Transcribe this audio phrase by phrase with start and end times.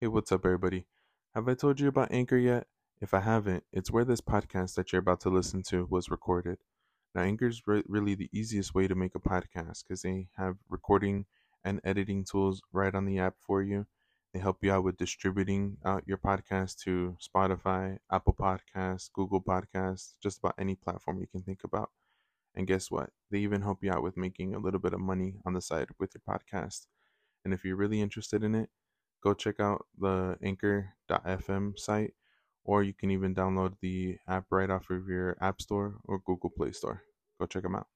[0.00, 0.86] Hey, what's up, everybody?
[1.34, 2.68] Have I told you about Anchor yet?
[3.00, 6.58] If I haven't, it's where this podcast that you're about to listen to was recorded.
[7.16, 10.58] Now, Anchor is re- really the easiest way to make a podcast because they have
[10.68, 11.26] recording
[11.64, 13.86] and editing tools right on the app for you.
[14.32, 20.12] They help you out with distributing out your podcast to Spotify, Apple Podcasts, Google Podcasts,
[20.22, 21.90] just about any platform you can think about.
[22.54, 23.10] And guess what?
[23.32, 25.88] They even help you out with making a little bit of money on the side
[25.98, 26.86] with your podcast.
[27.44, 28.70] And if you're really interested in it,
[29.22, 32.14] go check out the anchor.fm site,
[32.64, 36.50] or you can even download the app right off of your App Store or Google
[36.50, 37.02] Play Store.
[37.40, 37.86] Go check them out.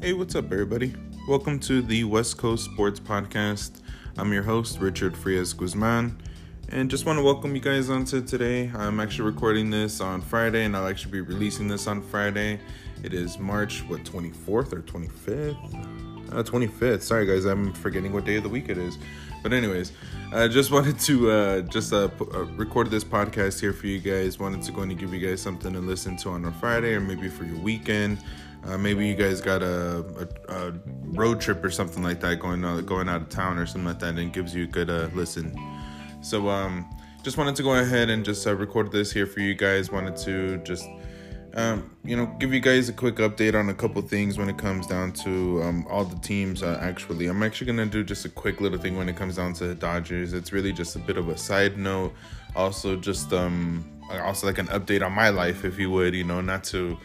[0.00, 0.94] Hey, what's up, everybody?
[1.26, 3.80] Welcome to the West Coast Sports Podcast.
[4.16, 6.20] I'm your host, Richard Frias Guzman,
[6.68, 8.70] and just want to welcome you guys onto today.
[8.74, 12.60] I'm actually recording this on Friday, and I'll actually be releasing this on Friday.
[13.02, 16.32] It is March, what, 24th or 25th?
[16.32, 17.02] Uh, 25th.
[17.02, 18.98] Sorry, guys, I'm forgetting what day of the week it is.
[19.42, 19.92] But anyways,
[20.32, 23.98] I just wanted to uh, just uh, p- uh, record this podcast here for you
[23.98, 24.38] guys.
[24.38, 27.00] Wanted to go and give you guys something to listen to on a Friday or
[27.00, 28.18] maybe for your weekend.
[28.66, 30.72] Uh, maybe you guys got a, a, a,
[31.12, 34.00] road trip or something like that going out, going out of town or something like
[34.00, 35.56] that, and it gives you a good uh, listen.
[36.20, 36.84] So um,
[37.22, 39.92] just wanted to go ahead and just uh, record this here for you guys.
[39.92, 40.88] Wanted to just
[41.58, 44.56] um, you know give you guys a quick update on a couple things when it
[44.56, 46.62] comes down to um, all the teams.
[46.62, 49.54] Uh, actually, I'm actually gonna do just a quick little thing when it comes down
[49.54, 50.32] to the Dodgers.
[50.32, 52.14] It's really just a bit of a side note.
[52.54, 53.84] Also, just um,
[54.22, 56.14] also like an update on my life, if you would.
[56.14, 56.96] You know, not to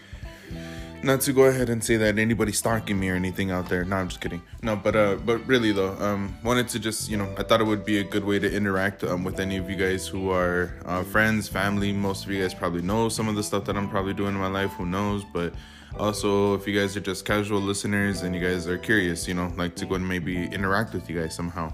[1.04, 3.84] not to go ahead and say that anybody's stalking me or anything out there.
[3.84, 4.42] No, I'm just kidding.
[4.62, 7.66] No, but uh, but really though, um, wanted to just you know, I thought it
[7.66, 10.74] would be a good way to interact um, with any of you guys who are
[10.86, 11.92] uh, friends, family.
[11.92, 14.40] Most of you guys probably know some of the stuff that I'm probably doing in
[14.40, 14.72] my life.
[14.74, 15.24] Who knows?
[15.34, 15.54] But
[16.00, 19.54] also, if you guys are just casual listeners and you guys are curious, you know,
[19.58, 21.72] like to go and maybe interact with you guys somehow.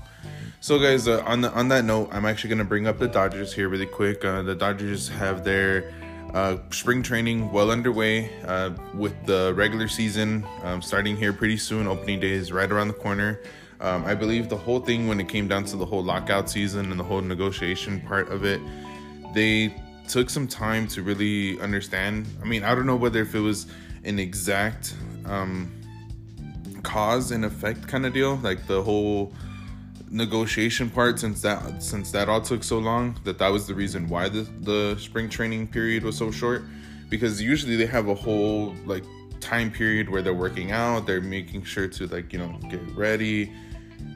[0.62, 3.54] So, guys, uh, on the on that note, I'm actually gonna bring up the Dodgers
[3.54, 4.26] here really quick.
[4.26, 5.94] Uh, the Dodgers have their
[6.34, 11.88] uh, spring training well underway uh, with the regular season um, starting here pretty soon.
[11.88, 13.40] Opening day is right around the corner.
[13.82, 16.92] Um, I believe the whole thing, when it came down to the whole lockout season
[16.92, 18.60] and the whole negotiation part of it,
[19.34, 19.74] they
[20.08, 22.28] took some time to really understand.
[22.42, 23.68] I mean, I don't know whether if it was
[24.04, 25.72] an exact um,
[26.84, 29.34] cause and effect kind of deal, like the whole
[30.12, 34.08] negotiation part since that since that all took so long that that was the reason
[34.08, 36.64] why the the spring training period was so short?
[37.10, 39.04] Because usually they have a whole like
[39.40, 43.52] time period where they're working out they're making sure to like you know get ready.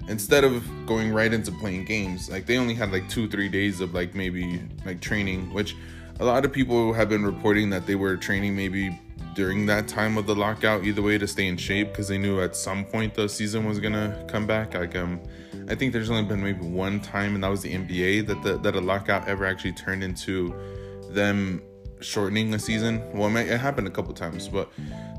[0.09, 3.79] Instead of going right into playing games like they only had like two three days
[3.79, 5.77] of like maybe like training which
[6.19, 8.99] a lot of people have been reporting that they were training maybe
[9.33, 12.41] during that time of the lockout either way to stay in shape because they knew
[12.41, 14.73] at some point the season was gonna come back.
[14.73, 15.19] Like um
[15.69, 18.57] I think there's only been maybe one time, and that was the NBA that the,
[18.57, 20.53] that a lockout ever actually turned into
[21.09, 21.61] them
[22.01, 23.01] shortening the season.
[23.13, 24.69] Well, it happened a couple times, but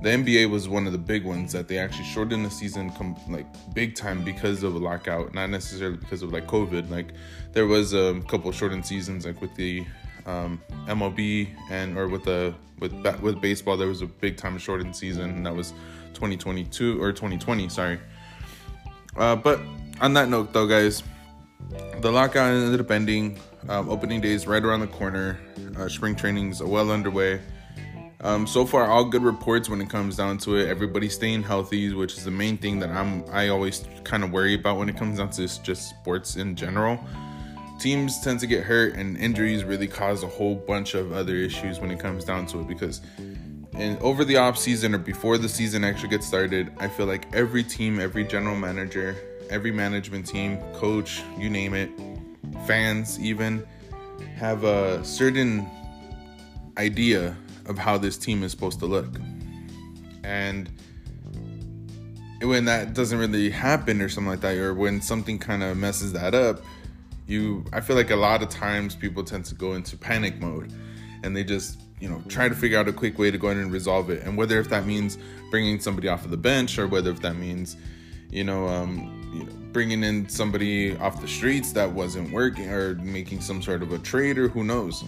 [0.03, 3.16] the NBA was one of the big ones that they actually shortened the season com-
[3.28, 6.91] like big time because of a lockout, not necessarily because of like COVID.
[6.91, 7.12] Like
[7.53, 9.84] there was a couple shortened seasons, like with the
[10.26, 14.94] um, MLB and or with the with with baseball, there was a big time shortened
[14.94, 15.72] season, and that was
[16.12, 17.69] 2022 or 2020.
[17.69, 17.99] Sorry,
[19.16, 19.61] uh, but
[20.00, 21.03] on that note, though, guys,
[22.00, 23.38] the lockout ended up ending.
[23.69, 25.38] Um, opening day is right around the corner.
[25.77, 27.41] Uh, spring training's well underway.
[28.21, 30.69] Um, so far, all good reports when it comes down to it.
[30.69, 34.55] Everybody's staying healthy, which is the main thing that I'm I always kind of worry
[34.55, 36.99] about when it comes down to just sports in general.
[37.78, 41.81] Teams tend to get hurt, and injuries really cause a whole bunch of other issues
[41.81, 42.69] when it comes down to it.
[42.69, 43.03] Because
[43.75, 47.26] and over the off season or before the season actually gets started, I feel like
[47.34, 49.16] every team, every general manager,
[49.54, 51.88] every management team, coach, you name it,
[52.66, 53.65] fans even
[54.34, 55.65] have a certain
[56.76, 59.20] idea of how this team is supposed to look.
[60.25, 60.69] And
[62.43, 66.12] when that doesn't really happen or something like that, or when something kind of messes
[66.14, 66.61] that up,
[67.28, 70.73] you I feel like a lot of times people tend to go into panic mode
[71.23, 73.56] and they just you know try to figure out a quick way to go in
[73.56, 75.17] and resolve it and whether if that means
[75.50, 77.78] bringing somebody off of the bench or whether if that means
[78.31, 82.94] you know um, you know, bringing in somebody off the streets that wasn't working or
[82.96, 85.04] making some sort of a trade or who knows.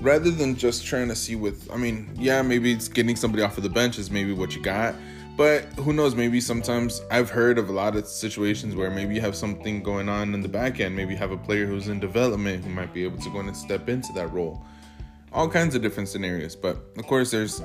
[0.00, 3.56] Rather than just trying to see with, I mean, yeah, maybe it's getting somebody off
[3.56, 4.94] of the bench is maybe what you got,
[5.36, 6.14] but who knows?
[6.14, 10.08] Maybe sometimes I've heard of a lot of situations where maybe you have something going
[10.08, 10.94] on in the back end.
[10.94, 13.48] Maybe you have a player who's in development who might be able to go in
[13.48, 14.64] and step into that role.
[15.34, 16.56] All kinds of different scenarios.
[16.56, 17.60] But of course, there's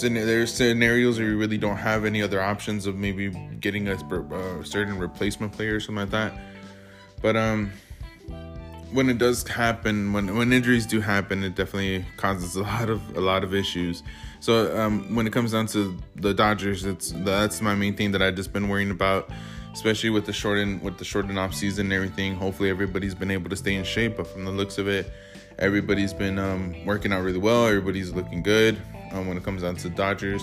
[0.00, 3.30] there's scenarios where you really don't have any other options of maybe
[3.60, 6.32] getting a, a certain replacement player or something like that.
[7.20, 7.72] But um,
[8.92, 13.16] when it does happen, when when injuries do happen, it definitely causes a lot of
[13.16, 14.02] a lot of issues.
[14.40, 18.22] So um, when it comes down to the Dodgers, it's that's my main thing that
[18.22, 19.30] I've just been worrying about,
[19.72, 22.34] especially with the shortened with the shortened off season and everything.
[22.36, 25.10] Hopefully everybody's been able to stay in shape, but from the looks of it,
[25.58, 27.66] everybody's been um, working out really well.
[27.66, 28.80] Everybody's looking good
[29.12, 30.42] um, when it comes down to Dodgers.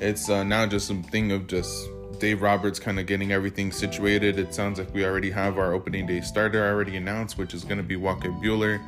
[0.00, 1.88] It's uh, now just a thing of just
[2.18, 4.38] Dave Roberts kind of getting everything situated.
[4.38, 7.78] It sounds like we already have our opening day starter already announced, which is going
[7.78, 8.80] to be Walker Buehler.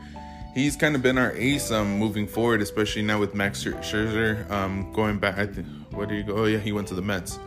[0.55, 4.93] He's kind of been our ace um, moving forward, especially now with Max Scherzer um,
[4.93, 5.37] going back.
[5.37, 6.37] I think, where did he go?
[6.37, 7.41] Oh, yeah, he went to the Mets.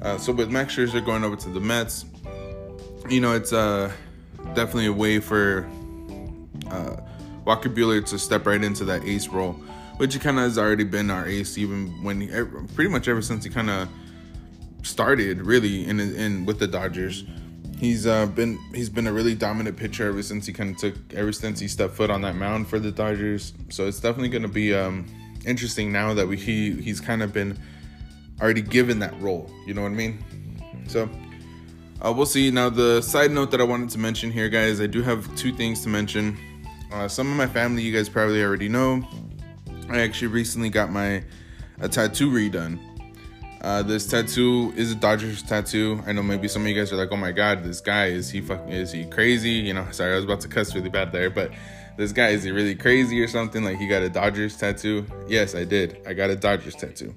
[0.00, 2.04] Uh, so with Max Scherzer going over to the Mets,
[3.08, 3.90] you know, it's uh,
[4.54, 5.68] definitely a way for
[6.70, 6.96] uh,
[7.46, 9.52] Walker Buehler to step right into that ace role,
[9.96, 12.26] which he kind of has already been our ace, even when he,
[12.74, 13.88] pretty much ever since he kind of
[14.82, 17.24] started really in in with the Dodgers.
[17.78, 20.94] He's uh, been he's been a really dominant pitcher ever since he kind of took
[21.14, 23.52] ever since he stepped foot on that mound for the Dodgers.
[23.68, 25.06] So it's definitely going to be um,
[25.46, 27.58] interesting now that we he he's kind of been
[28.40, 29.50] already given that role.
[29.66, 30.24] You know what I mean?
[30.88, 31.08] So
[32.04, 32.50] uh, we'll see.
[32.50, 35.52] Now the side note that I wanted to mention here, guys, I do have two
[35.52, 36.36] things to mention.
[36.92, 39.06] Uh, some of my family, you guys probably already know.
[39.88, 41.22] I actually recently got my
[41.80, 42.78] a tattoo redone.
[43.60, 46.00] Uh, this tattoo is a Dodgers tattoo.
[46.06, 48.30] I know maybe some of you guys are like, "Oh my God, this guy is
[48.30, 51.12] he fucking is he crazy?" You know, sorry, I was about to cuss really bad
[51.12, 51.50] there, but
[51.96, 53.64] this guy is he really crazy or something?
[53.64, 55.06] Like he got a Dodgers tattoo?
[55.28, 56.00] Yes, I did.
[56.06, 57.14] I got a Dodgers tattoo.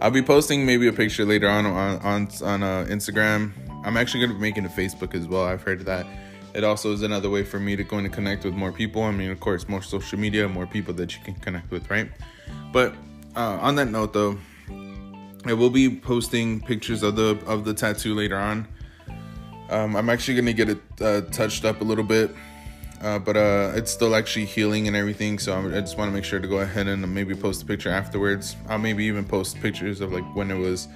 [0.00, 3.52] I'll be posting maybe a picture later on on on, on uh, Instagram.
[3.84, 5.44] I'm actually gonna be making a Facebook as well.
[5.44, 6.06] I've heard that.
[6.54, 9.02] It also is another way for me to go and connect with more people.
[9.02, 12.08] I mean, of course, more social media, more people that you can connect with, right?
[12.72, 12.94] But
[13.34, 14.38] uh, on that note, though
[15.46, 18.66] I will be posting pictures of the of the tattoo later on.
[19.68, 22.30] Um, I'm actually gonna get it uh, touched up a little bit,
[23.02, 25.38] uh, but uh, it's still actually healing and everything.
[25.38, 27.90] So I just want to make sure to go ahead and maybe post a picture
[27.90, 28.56] afterwards.
[28.68, 30.88] I'll maybe even post pictures of like when it was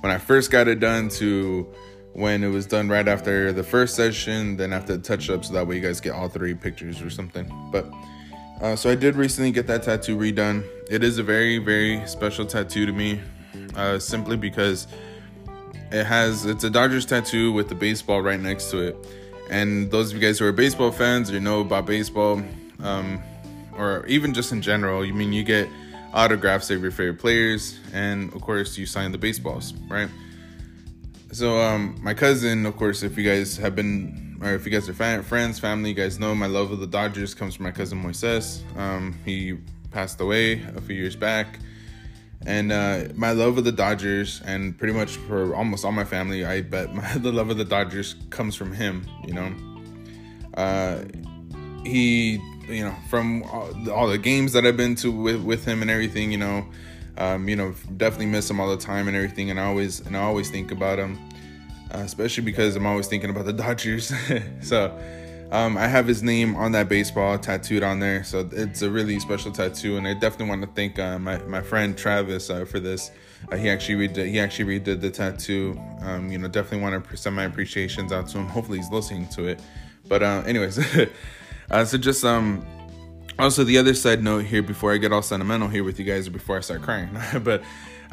[0.00, 1.66] when I first got it done to
[2.14, 5.52] when it was done right after the first session, then after the touch up, so
[5.54, 7.50] that way you guys get all three pictures or something.
[7.70, 7.86] But
[8.60, 10.64] uh, so I did recently get that tattoo redone.
[10.90, 13.20] It is a very very special tattoo to me
[13.76, 14.86] uh, simply because
[15.90, 18.96] it has it's a Dodgers tattoo with the baseball right next to it.
[19.50, 22.42] And those of you guys who are baseball fans or know about baseball,
[22.80, 23.22] um,
[23.76, 25.68] or even just in general, you mean you get
[26.14, 30.08] autographs of your favorite players, and of course you sign the baseballs, right?
[31.32, 34.88] So um, my cousin, of course, if you guys have been or if you guys
[34.88, 37.70] are fan, friends, family, you guys know my love of the Dodgers comes from my
[37.70, 38.62] cousin Moises.
[38.76, 39.58] Um, he
[39.90, 41.58] passed away a few years back
[42.46, 46.44] and uh, my love of the Dodgers, and pretty much for almost all my family,
[46.44, 49.06] I bet my, the love of the Dodgers comes from him.
[49.26, 49.54] You know,
[50.54, 51.04] uh,
[51.84, 55.82] he, you know, from all, all, the games that I've been to with, with him
[55.82, 56.66] and everything, you know,
[57.22, 60.16] um, you know, definitely miss him all the time and everything, and I always and
[60.16, 61.18] I always think about him,
[61.94, 64.12] uh, especially because I'm always thinking about the Dodgers.
[64.60, 64.98] so
[65.52, 69.20] um, I have his name on that baseball tattooed on there, so it's a really
[69.20, 72.80] special tattoo, and I definitely want to thank uh, my my friend Travis uh, for
[72.80, 73.12] this.
[73.52, 75.80] Uh, he actually redid he actually redid the tattoo.
[76.00, 78.48] Um, you know, definitely want to send my appreciations out to him.
[78.48, 79.60] Hopefully, he's listening to it.
[80.08, 80.76] But uh, anyways,
[81.70, 82.66] uh, so just um.
[83.38, 86.28] Also, the other side note here before I get all sentimental here with you guys,
[86.28, 87.10] or before I start crying,
[87.42, 87.62] but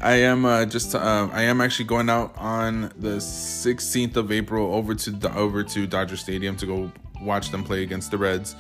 [0.02, 4.74] I am uh, just uh, I am actually going out on the 16th of April
[4.74, 8.56] over to the over to Dodger Stadium to go watch them play against the Reds.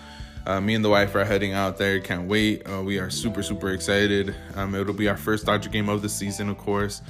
[0.45, 1.99] Uh, me and the wife are heading out there.
[1.99, 2.63] Can't wait.
[2.67, 4.35] Uh, we are super, super excited.
[4.55, 7.01] Um, it'll be our first Dodger game of the season, of course.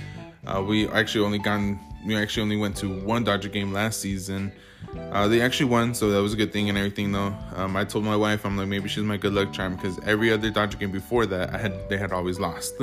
[0.49, 1.79] Uh, we actually only gone.
[2.05, 4.51] We actually only went to one Dodger game last season.
[5.11, 7.11] Uh, they actually won, so that was a good thing and everything.
[7.11, 9.99] Though um, I told my wife, I'm like, maybe she's my good luck charm because
[10.05, 12.73] every other Dodger game before that, I had they had always lost.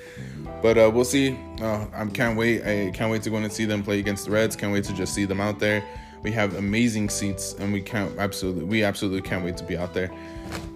[0.62, 1.38] but uh, we'll see.
[1.60, 2.62] Uh, I can't wait.
[2.62, 4.56] I can't wait to go and see them play against the Reds.
[4.56, 5.84] Can't wait to just see them out there.
[6.22, 9.92] We have amazing seats, and we can't absolutely we absolutely can't wait to be out
[9.92, 10.10] there.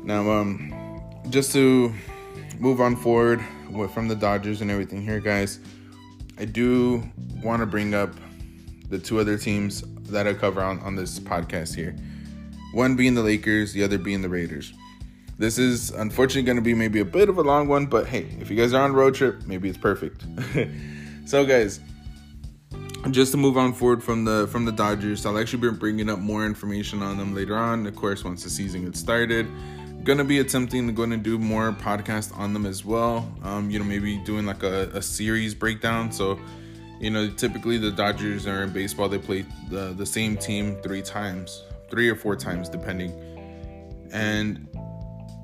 [0.02, 1.92] Now, um, just to
[2.58, 3.42] move on forward
[3.92, 5.58] from the Dodgers and everything here, guys,
[6.38, 7.02] I do
[7.42, 8.10] want to bring up
[8.88, 11.96] the two other teams that I cover on, on this podcast here.
[12.72, 14.72] One being the Lakers, the other being the Raiders.
[15.38, 18.28] This is unfortunately going to be maybe a bit of a long one, but hey,
[18.40, 20.24] if you guys are on a road trip, maybe it's perfect.
[21.24, 21.80] so, guys,
[23.10, 26.18] just to move on forward from the from the Dodgers, I'll actually be bringing up
[26.18, 27.86] more information on them later on.
[27.86, 29.46] Of course, once the season gets started,
[30.04, 33.26] gonna be attempting to go and do more podcasts on them as well.
[33.42, 36.12] Um, you know, maybe doing like a, a series breakdown.
[36.12, 36.38] So,
[37.00, 41.02] you know, typically the Dodgers are in baseball, they play the, the same team three
[41.02, 43.12] times, three or four times, depending.
[44.12, 44.68] And,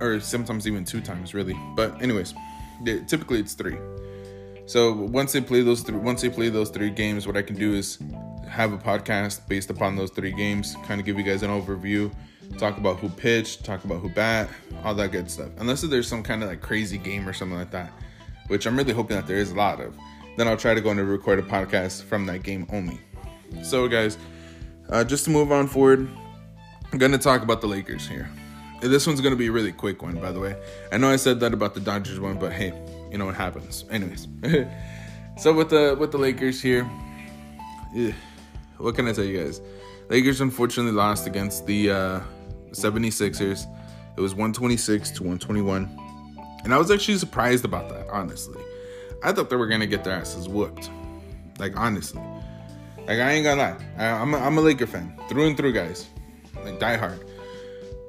[0.00, 1.58] or sometimes even two times, really.
[1.74, 2.34] But, anyways,
[2.84, 3.78] they, typically it's three.
[4.66, 7.56] So once they play those three, once they play those three games, what I can
[7.56, 7.98] do is
[8.48, 12.12] have a podcast based upon those three games, kind of give you guys an overview,
[12.58, 14.48] talk about who pitched, talk about who bat,
[14.84, 15.50] all that good stuff.
[15.58, 17.92] Unless there's some kind of like crazy game or something like that,
[18.48, 19.96] which I'm really hoping that there is a lot of.
[20.36, 23.00] Then I'll try to go and record a podcast from that game only.
[23.62, 24.18] So guys,
[24.88, 26.08] uh, just to move on forward,
[26.92, 28.28] I'm gonna talk about the Lakers here.
[28.80, 30.56] This one's gonna be a really quick one, by the way.
[30.90, 32.72] I know I said that about the Dodgers one, but hey,
[33.10, 33.84] you know what happens.
[33.90, 34.28] Anyways,
[35.38, 36.88] so with the with the Lakers here,
[37.92, 38.12] yeah,
[38.78, 39.60] what can I tell you guys?
[40.08, 42.20] Lakers unfortunately lost against the uh,
[42.72, 43.66] 76ers.
[44.16, 45.88] It was 126 to 121,
[46.64, 48.08] and I was actually surprised about that.
[48.10, 48.62] Honestly,
[49.22, 50.90] I thought they were gonna get their asses whooped.
[51.58, 52.22] Like honestly,
[53.06, 55.72] like I ain't gonna lie, I, I'm a, I'm a Laker fan through and through,
[55.72, 56.08] guys.
[56.64, 57.24] Like die hard.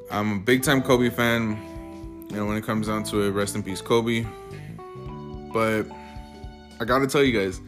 [0.09, 2.27] I'm a big time Kobe fan.
[2.29, 4.25] You know, when it comes down to it, rest in peace, Kobe.
[5.53, 5.83] But
[6.79, 7.61] I gotta tell you guys,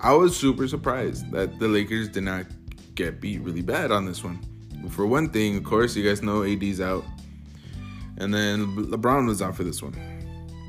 [0.00, 2.46] I was super surprised that the Lakers did not
[2.94, 4.40] get beat really bad on this one.
[4.90, 7.04] For one thing, of course, you guys know AD's out.
[8.16, 9.94] And then LeBron was out for this one.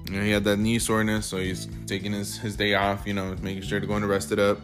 [0.10, 3.14] You know, he had that knee soreness, so he's taking his, his day off, you
[3.14, 4.60] know, making sure to go and rest it up.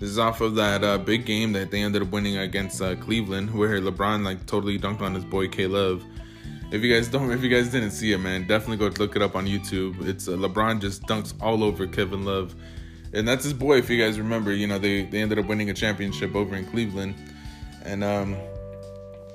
[0.00, 2.96] This is off of that uh, big game that they ended up winning against uh,
[2.96, 6.02] Cleveland, where LeBron like totally dunked on his boy K Love.
[6.72, 9.22] If you guys don't, if you guys didn't see it, man, definitely go look it
[9.22, 10.06] up on YouTube.
[10.06, 12.54] It's uh, LeBron just dunks all over Kevin Love,
[13.12, 13.76] and that's his boy.
[13.76, 16.64] If you guys remember, you know they they ended up winning a championship over in
[16.64, 17.14] Cleveland,
[17.84, 18.36] and um,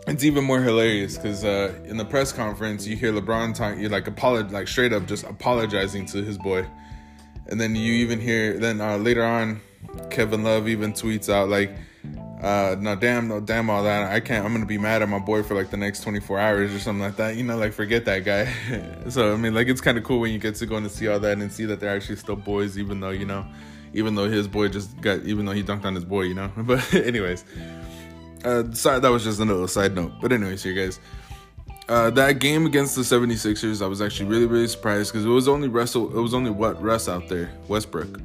[0.07, 3.89] it's even more hilarious because uh, in the press conference you hear LeBron talk, you're
[3.89, 6.65] like apologize, like straight up just apologizing to his boy,
[7.47, 9.61] and then you even hear then uh, later on,
[10.09, 11.75] Kevin Love even tweets out like
[12.41, 14.11] uh, no, damn, no, damn, all that.
[14.11, 14.45] I can't.
[14.45, 17.01] I'm gonna be mad at my boy for like the next 24 hours or something
[17.01, 17.37] like that.
[17.37, 18.53] You know, like forget that guy.
[19.09, 21.07] so I mean, like it's kind of cool when you get to go and see
[21.07, 23.45] all that and see that they're actually still boys, even though you know,
[23.93, 26.51] even though his boy just got, even though he dunked on his boy, you know.
[26.57, 27.45] But anyways,
[28.45, 30.13] uh, that was just a little side note.
[30.21, 30.99] But anyways, here guys.
[31.87, 35.47] Uh, that game against the 76ers, I was actually really, really surprised because it was
[35.47, 38.21] only Russell, it was only what Russ out there, Westbrook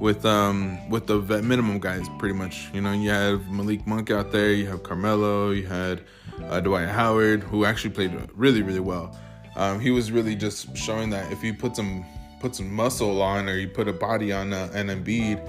[0.00, 2.68] with um with the vet minimum guys pretty much.
[2.72, 6.02] You know, you have Malik Monk out there, you have Carmelo, you had
[6.48, 9.16] uh, Dwight Howard, who actually played really really well.
[9.56, 12.04] Um, he was really just showing that if you put some
[12.40, 15.40] put some muscle on or you put a body on uh, an Embiid,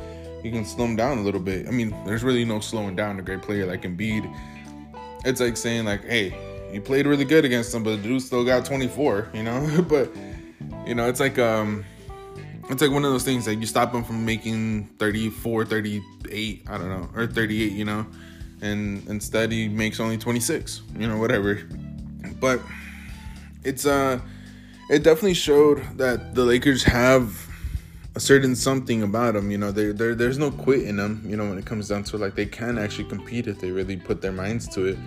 [0.44, 1.68] you can slow him down a little bit.
[1.68, 4.34] I mean, there's really no slowing down a great player like Embiid.
[5.26, 6.36] It's like saying like, hey,
[6.72, 9.30] you played really good against him, but the dude still got 24.
[9.34, 10.10] You know, but
[10.86, 11.86] you know, it's like um
[12.70, 16.78] it's like one of those things that you stop him from making 34 38 i
[16.78, 18.06] don't know or 38 you know
[18.62, 21.62] and instead he makes only 26 you know whatever
[22.40, 22.60] but
[23.64, 24.20] it's uh
[24.90, 27.47] it definitely showed that the lakers have
[28.18, 31.48] a certain something about them you know there there's no quit in them you know
[31.48, 34.32] when it comes down to like they can actually compete if they really put their
[34.32, 34.98] minds to it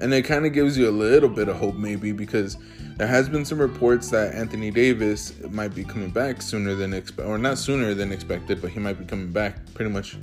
[0.00, 2.56] and it kind of gives you a little bit of hope maybe because
[2.98, 7.28] there has been some reports that Anthony Davis might be coming back sooner than expected,
[7.28, 10.16] or not sooner than expected, but he might be coming back pretty much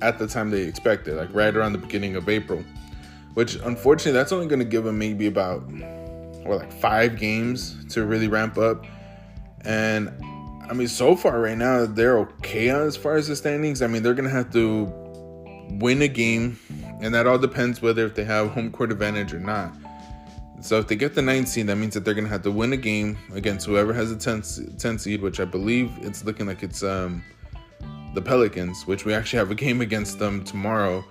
[0.00, 2.64] at the time they expected, like right around the beginning of April.
[3.34, 5.64] Which unfortunately, that's only going to give him maybe about
[6.46, 8.86] or like five games to really ramp up.
[9.64, 10.10] And
[10.72, 13.82] I mean, so far right now they're okay as far as the standings.
[13.82, 14.84] I mean, they're to have to
[15.68, 16.58] win a game,
[17.02, 19.76] and that all depends whether if they have home court advantage or not.
[20.62, 22.72] So if they get the ninth seed, that means that they're gonna have to win
[22.72, 26.62] a game against whoever has a 10th, 10 seed, which I believe it's looking like
[26.62, 27.22] it's um,
[28.14, 31.04] the Pelicans, which we actually have a game against them tomorrow.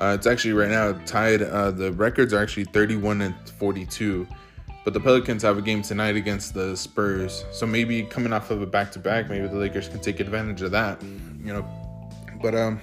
[0.00, 1.42] Uh, it's actually right now tied.
[1.42, 4.26] Uh, the records are actually 31 and 42,
[4.86, 7.44] but the Pelicans have a game tonight against the Spurs.
[7.50, 11.02] So maybe coming off of a back-to-back, maybe the Lakers can take advantage of that.
[11.02, 11.66] You know,
[12.40, 12.78] but um,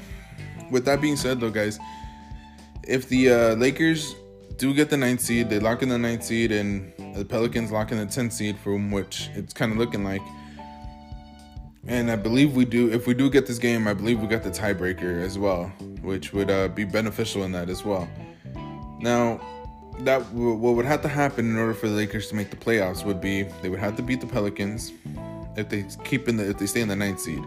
[0.69, 1.79] with that being said, though, guys,
[2.85, 4.15] if the uh, Lakers
[4.57, 5.49] do get the ninth seed.
[5.49, 8.91] They lock in the ninth seed, and the Pelicans lock in the tenth seed, from
[8.91, 10.21] which it's kind of looking like.
[11.87, 12.91] And I believe we do.
[12.91, 15.65] If we do get this game, I believe we got the tiebreaker as well,
[16.01, 18.07] which would uh, be beneficial in that as well.
[18.99, 19.41] Now,
[19.99, 23.05] that what would have to happen in order for the Lakers to make the playoffs
[23.05, 24.91] would be they would have to beat the Pelicans
[25.55, 27.43] if they keep in the if they stay in the ninth seed.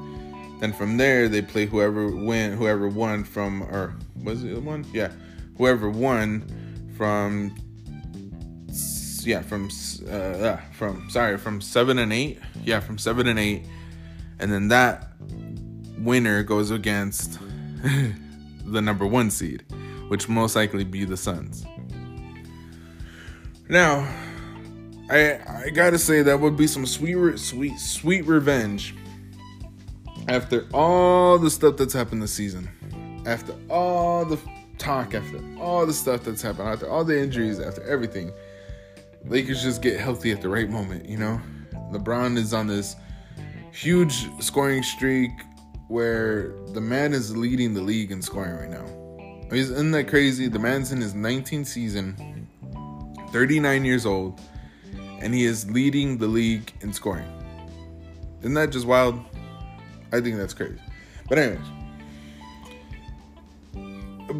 [0.60, 4.86] Then from there they play whoever win whoever won from or was it the one?
[4.92, 5.12] Yeah,
[5.58, 6.44] whoever won
[6.96, 7.54] from
[9.22, 9.68] yeah from
[10.08, 13.66] uh, from sorry from seven and eight yeah from seven and eight,
[14.38, 15.08] and then that
[15.98, 17.38] winner goes against
[18.64, 19.64] the number one seed,
[20.08, 21.66] which most likely be the Suns.
[23.68, 24.08] Now,
[25.10, 28.94] I I gotta say that would be some sweet sweet sweet revenge
[30.28, 32.68] after all the stuff that's happened this season,
[33.26, 34.38] after all the
[34.78, 38.32] talk, after all the stuff that's happened, after all the injuries, after everything.
[39.24, 41.40] Lakers just get healthy at the right moment, you know?
[41.92, 42.94] LeBron is on this
[43.72, 45.30] huge scoring streak
[45.88, 48.84] where the man is leading the league in scoring right now.
[49.50, 50.48] Isn't that crazy?
[50.48, 52.35] The man's in his 19th season,
[53.36, 54.40] 39 years old,
[55.20, 57.30] and he is leading the league in scoring.
[58.40, 59.22] Isn't that just wild?
[60.10, 60.80] I think that's crazy.
[61.28, 61.66] But anyways,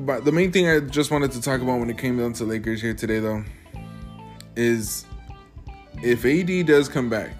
[0.07, 2.45] but the main thing I just wanted to talk about when it came down to
[2.45, 3.45] Lakers here today, though,
[4.57, 5.05] is
[6.03, 7.33] if AD does come back,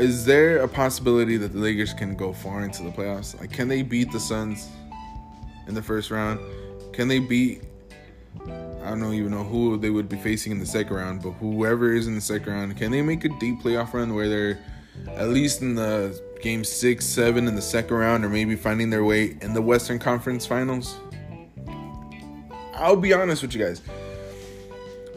[0.00, 3.38] is there a possibility that the Lakers can go far into the playoffs?
[3.38, 4.68] Like, can they beat the Suns
[5.68, 6.40] in the first round?
[6.92, 7.62] Can they beat?
[8.96, 11.92] I don't even know who they would be facing in the second round, but whoever
[11.92, 14.58] is in the second round, can they make a deep playoff run where they're
[15.08, 19.04] at least in the game six, seven in the second round, or maybe finding their
[19.04, 20.96] way in the Western Conference Finals.
[22.74, 23.82] I'll be honest with you guys,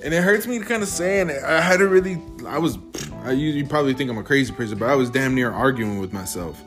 [0.03, 2.77] and it hurts me to kind of say, and I had to really, I was,
[3.23, 6.13] I you probably think I'm a crazy person, but I was damn near arguing with
[6.13, 6.61] myself.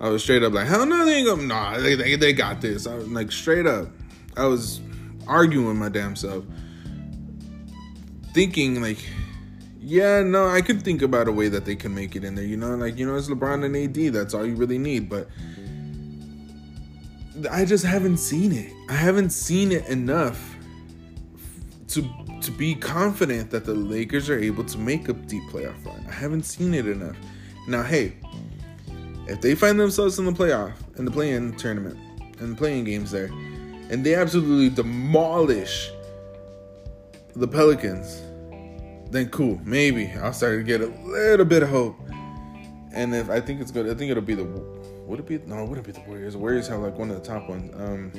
[0.00, 2.60] I was straight up like, hell no, they ain't gonna, nah, they, they, they got
[2.60, 2.86] this.
[2.86, 3.88] I was like, straight up,
[4.36, 4.80] I was
[5.26, 6.44] arguing my damn self,
[8.32, 8.98] thinking like,
[9.80, 12.44] yeah, no, I could think about a way that they can make it in there.
[12.44, 14.12] You know, like you know, it's LeBron and AD.
[14.12, 15.08] That's all you really need.
[15.08, 15.28] But
[17.50, 18.72] I just haven't seen it.
[18.88, 20.56] I haven't seen it enough
[21.88, 22.02] to
[22.40, 26.04] to be confident that the Lakers are able to make a deep playoff run.
[26.08, 27.16] I haven't seen it enough.
[27.66, 28.16] Now, hey,
[29.26, 31.98] if they find themselves in the playoff in the play-in tournament
[32.40, 33.30] and playing games there,
[33.90, 35.90] and they absolutely demolish
[37.36, 38.22] the Pelicans
[39.14, 39.60] then cool.
[39.64, 41.96] Maybe I'll start to get a little bit of hope.
[42.92, 44.44] And if I think it's good, I think it'll be the.
[44.44, 45.38] Would it be?
[45.38, 46.32] No, it wouldn't be the Warriors.
[46.32, 47.72] The Warriors have like one of the top ones.
[47.74, 48.10] Um,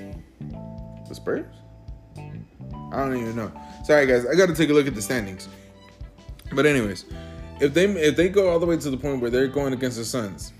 [1.07, 1.53] the Spurs.
[2.17, 3.51] I don't even know.
[3.83, 5.49] Sorry guys, I got to take a look at the standings.
[6.53, 7.05] But anyways,
[7.59, 9.97] if they if they go all the way to the point where they're going against
[9.97, 10.53] the Suns,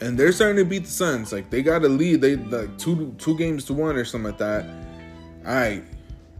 [0.00, 3.14] and they're starting to beat the Suns, like they got a lead, they like two
[3.18, 4.64] two games to one or something like that.
[5.46, 5.82] All right,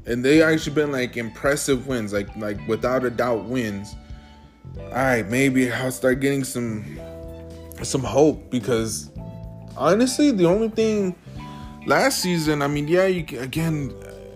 [0.06, 3.94] and they actually been like impressive wins, like like without a doubt wins.
[4.78, 6.98] All right, maybe I'll start getting some
[7.82, 9.10] some hope because
[9.76, 11.16] honestly, the only thing
[11.86, 13.92] last season, I mean, yeah, you again,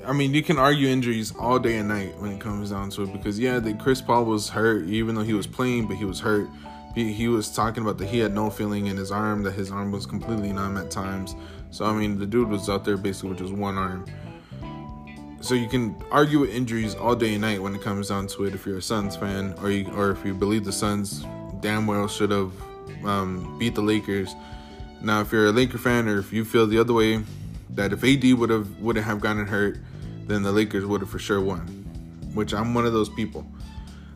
[0.07, 3.03] I mean, you can argue injuries all day and night when it comes down to
[3.03, 6.05] it because yeah, the Chris Paul was hurt even though he was playing, but he
[6.05, 6.49] was hurt.
[6.95, 9.71] He, he was talking about that he had no feeling in his arm, that his
[9.71, 11.35] arm was completely numb at times.
[11.71, 14.05] So I mean, the dude was out there basically with just one arm.
[15.41, 18.45] So you can argue with injuries all day and night when it comes down to
[18.45, 18.55] it.
[18.55, 21.25] If you're a Suns fan, or you, or if you believe the Suns
[21.61, 22.53] damn well should have
[23.05, 24.35] um, beat the Lakers.
[25.01, 27.23] Now, if you're a Laker fan, or if you feel the other way,
[27.71, 29.79] that if AD would have wouldn't have gotten hurt,
[30.27, 31.67] then the Lakers would have for sure won.
[32.35, 33.45] Which I'm one of those people.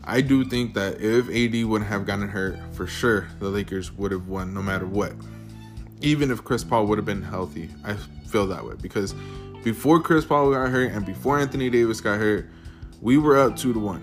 [0.06, 4.12] I do think that if AD wouldn't have gotten hurt, for sure the Lakers would
[4.12, 5.12] have won no matter what.
[6.00, 7.94] Even if Chris Paul would have been healthy, I
[8.28, 9.14] feel that way because
[9.64, 12.46] before Chris Paul got hurt and before Anthony Davis got hurt,
[13.00, 14.00] we were up two to one,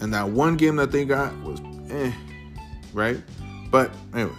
[0.00, 2.12] and that one game that they got was eh,
[2.92, 3.18] right?
[3.70, 4.34] But anyway,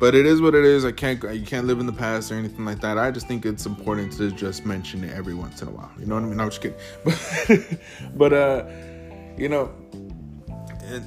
[0.00, 0.84] but it is what it is.
[0.84, 2.96] I can't you can't live in the past or anything like that.
[2.96, 5.90] I just think it's important to just mention it every once in a while.
[5.98, 6.40] You know what I mean?
[6.40, 7.78] I'm just kidding, but
[8.14, 8.64] but uh,
[9.36, 9.72] you know.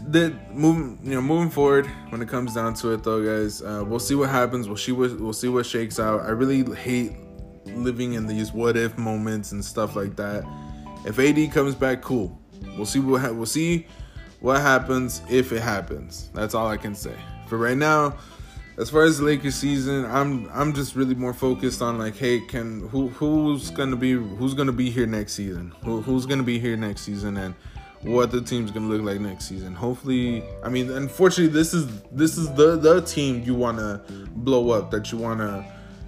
[0.08, 3.84] The moving, you know, moving forward when it comes down to it, though, guys, uh,
[3.86, 4.68] we'll see what happens.
[4.68, 6.22] We'll see what we'll see what shakes out.
[6.22, 7.16] I really hate
[7.66, 10.44] living in these what if moments and stuff like that.
[11.06, 12.38] If AD comes back, cool.
[12.76, 13.86] We'll see what ha- we'll see
[14.40, 16.30] what happens if it happens.
[16.34, 17.14] That's all I can say.
[17.48, 18.18] For right now,
[18.78, 22.40] as far as the Lakers season, I'm I'm just really more focused on like, hey,
[22.42, 25.74] can who who's gonna be who's gonna be here next season?
[25.84, 27.56] Who who's gonna be here next season and
[28.02, 29.74] what the team's gonna look like next season.
[29.74, 34.02] Hopefully, I mean, unfortunately, this is this is the the team you wanna
[34.36, 35.66] blow up that you wanna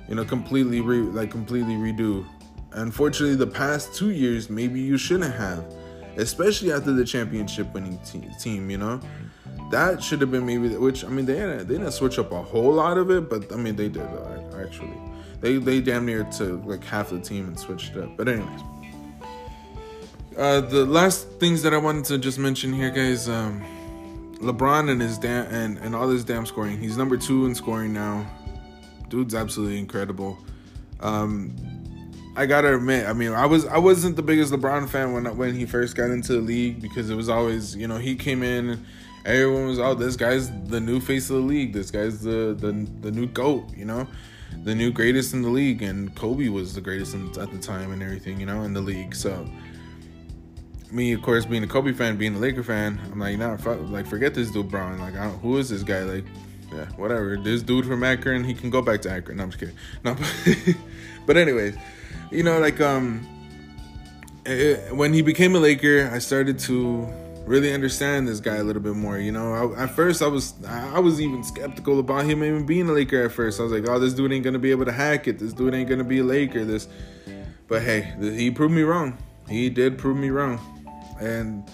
[0.09, 2.25] you know, completely re- like completely redo.
[2.71, 5.63] Unfortunately, the past two years, maybe you shouldn't have,
[6.17, 8.71] especially after the championship winning te- team.
[8.71, 8.99] You know,
[9.69, 10.75] that should have been maybe.
[10.75, 13.53] Which I mean, they didn't, they didn't switch up a whole lot of it, but
[13.53, 14.07] I mean, they did
[14.59, 14.97] actually.
[15.41, 18.17] They they damn near to like half the team and switched it up.
[18.17, 18.61] But anyways,
[20.39, 23.27] Uh, the last things that I wanted to just mention here, guys.
[23.27, 23.61] Um,
[24.39, 26.79] LeBron and his damn and, and all his damn scoring.
[26.79, 28.25] He's number two in scoring now.
[29.09, 30.37] Dude's absolutely incredible.
[31.01, 31.53] Um,
[32.37, 35.53] I gotta admit, I mean, I was I wasn't the biggest LeBron fan when when
[35.53, 38.85] he first got into the league because it was always you know he came in,
[39.25, 42.87] everyone was oh this guy's the new face of the league, this guy's the the
[43.01, 44.07] the new goat, you know,
[44.63, 47.91] the new greatest in the league, and Kobe was the greatest in, at the time
[47.91, 49.13] and everything, you know, in the league.
[49.13, 49.45] So
[50.91, 53.79] me, of course, being a Kobe fan, being a Laker fan, I'm like, nah, fuck,
[53.89, 54.99] like forget this dude, Brown.
[54.99, 56.01] Like, who is this guy?
[56.03, 56.25] Like,
[56.73, 57.37] yeah, whatever.
[57.37, 59.37] This dude from Akron, he can go back to Akron.
[59.37, 59.75] No, I'm just kidding.
[60.03, 60.75] No, but,
[61.25, 61.75] but anyways,
[62.31, 63.27] you know, like um,
[64.45, 67.07] it, eh, when he became a Laker, I started to
[67.45, 69.17] really understand this guy a little bit more.
[69.17, 72.87] You know, I, at first I was I was even skeptical about him even being
[72.89, 73.25] a Laker.
[73.25, 75.39] At first, I was like, oh, this dude ain't gonna be able to hack it.
[75.39, 76.65] This dude ain't gonna be a Laker.
[76.65, 76.87] This,
[77.67, 79.17] but hey, he proved me wrong.
[79.49, 80.59] He did prove me wrong.
[81.19, 81.69] And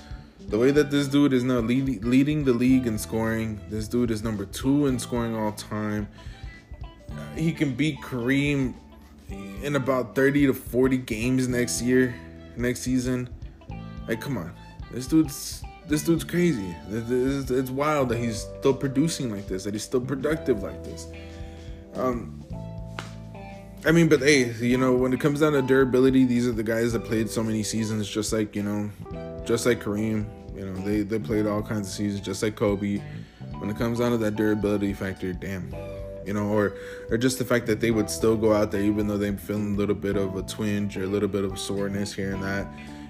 [0.47, 4.11] the way that this dude is now lead, leading the league in scoring, this dude
[4.11, 6.07] is number two in scoring all time.
[7.35, 8.73] He can beat Kareem
[9.29, 12.15] in about 30 to 40 games next year,
[12.55, 13.29] next season.
[14.07, 14.53] Like, come on.
[14.91, 16.75] This dude's this dude's crazy.
[16.89, 21.07] It's, wild that he's still producing like this, that he's still productive like this.
[21.93, 22.43] Um,
[23.85, 26.63] I mean, but hey, you know, when it comes down to durability, these are the
[26.63, 28.89] guys that played so many seasons, just like you know,
[29.45, 30.25] just like Kareem.
[30.55, 33.01] You know, they they played all kinds of seasons, just like Kobe.
[33.59, 35.73] When it comes down to that durability factor, damn,
[36.25, 36.73] you know, or
[37.09, 39.75] or just the fact that they would still go out there even though they're feeling
[39.75, 42.67] a little bit of a twinge or a little bit of soreness here and that.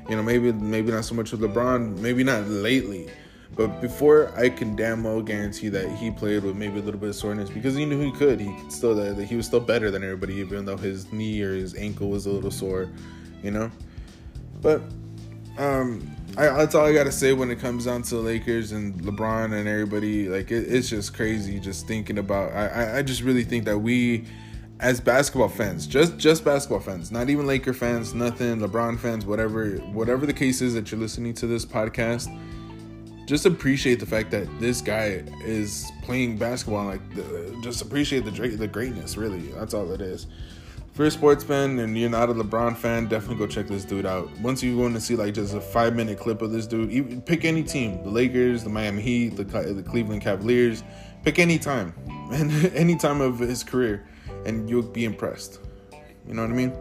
[0.09, 3.09] You know, maybe maybe not so much with LeBron, maybe not lately.
[3.55, 7.09] But before, I can damn well guarantee that he played with maybe a little bit
[7.09, 8.39] of soreness because he knew he could.
[8.39, 11.53] He could still that he was still better than everybody, even though his knee or
[11.53, 12.89] his ankle was a little sore,
[13.41, 13.71] you know.
[14.61, 14.81] But
[15.57, 19.53] um, I, that's all I gotta say when it comes down to Lakers and LeBron
[19.53, 20.27] and everybody.
[20.27, 22.51] Like it, it's just crazy just thinking about.
[22.51, 24.25] I I just really think that we,
[24.79, 29.77] as basketball fans, just just basketball fans, not even Laker fans, nothing, LeBron fans, whatever
[29.93, 32.27] whatever the case is that you're listening to this podcast
[33.25, 36.85] just appreciate the fact that this guy is playing basketball.
[36.85, 39.17] Like, the, just appreciate the the greatness.
[39.17, 40.27] Really, that's all it is.
[40.95, 43.83] If you're a sports fan and you're not a LeBron fan, definitely go check this
[43.83, 44.31] dude out.
[44.39, 47.43] Once you want to see like just a five minute clip of this dude, pick
[47.43, 50.85] any team: the Lakers, the Miami Heat, the the Cleveland Cavaliers.
[51.25, 51.93] Pick any time
[52.31, 54.07] and any time of his career,
[54.45, 55.59] and you'll be impressed.
[56.25, 56.73] You know what I mean?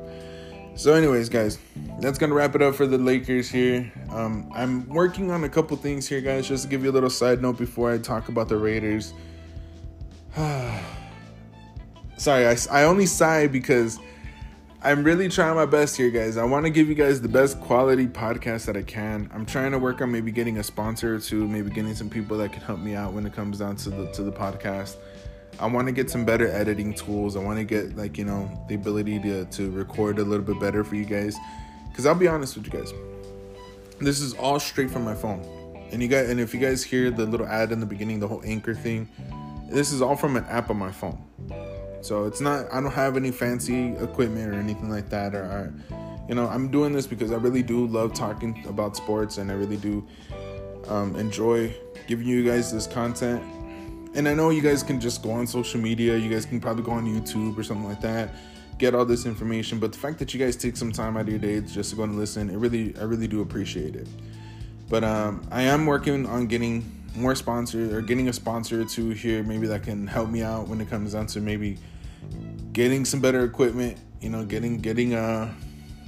[0.77, 1.59] So, anyways, guys,
[1.99, 3.91] that's gonna wrap it up for the Lakers here.
[4.11, 7.11] Um, I'm working on a couple things here, guys, just to give you a little
[7.11, 9.13] side note before I talk about the Raiders.
[12.17, 13.99] Sorry, I, I only sigh because
[14.85, 16.37] I'm really trying my best here, guys.
[16.37, 19.31] I want to give you guys the best quality podcast that I can.
[19.33, 22.37] I'm trying to work on maybe getting a sponsor or two, maybe getting some people
[22.37, 24.97] that can help me out when it comes down to the to the podcast.
[25.59, 27.35] I want to get some better editing tools.
[27.35, 30.61] I want to get like you know the ability to to record a little bit
[30.61, 31.37] better for you guys.
[31.97, 32.93] Cause I'll be honest with you guys,
[34.01, 35.41] this is all straight from my phone.
[35.93, 38.29] And you guys, and if you guys hear the little ad in the beginning, the
[38.29, 39.09] whole anchor thing,
[39.71, 41.19] this is all from an app on my phone.
[42.05, 42.73] So it's not.
[42.73, 45.35] I don't have any fancy equipment or anything like that.
[45.35, 45.75] Or, or
[46.29, 49.55] you know, I'm doing this because I really do love talking about sports, and I
[49.55, 50.07] really do
[50.89, 51.75] um, enjoy
[52.07, 53.43] giving you guys this content
[54.15, 56.85] and I know you guys can just go on social media, you guys can probably
[56.85, 58.31] go on YouTube or something like that,
[58.79, 59.81] get all this information.
[59.81, 61.97] But the fact that you guys take some time out of your day just to
[61.97, 64.07] go and listen, it really, I really do appreciate it.
[64.89, 66.85] But um, I am working on getting
[67.17, 70.69] more sponsors or getting a sponsor or two here, maybe that can help me out
[70.69, 71.79] when it comes down to maybe
[72.73, 73.99] getting some better equipment.
[74.21, 75.53] You know, getting getting uh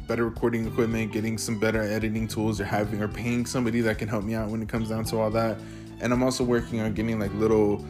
[0.07, 4.09] better recording equipment, getting some better editing tools, or having or paying somebody that can
[4.09, 5.59] help me out when it comes down to all that
[6.01, 7.85] and I'm also working on getting like little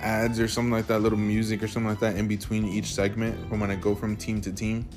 [0.00, 3.50] ads or something like that, little music or something like that in between each segment
[3.50, 4.88] when I go from team to team.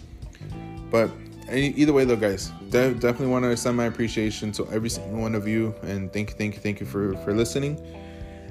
[0.90, 1.10] But
[1.52, 5.36] either way, though, guys, de- definitely want to send my appreciation to every single one
[5.36, 7.80] of you, and thank you, thank you, thank you for for listening.